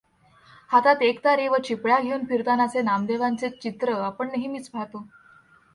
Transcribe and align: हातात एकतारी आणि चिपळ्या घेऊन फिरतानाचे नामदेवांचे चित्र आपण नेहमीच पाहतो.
हातात 0.69 1.01
एकतारी 1.01 1.45
आणि 1.47 1.61
चिपळ्या 1.63 1.99
घेऊन 1.99 2.25
फिरतानाचे 2.25 2.81
नामदेवांचे 2.81 3.49
चित्र 3.49 3.93
आपण 3.95 4.27
नेहमीच 4.27 4.69
पाहतो. 4.69 5.05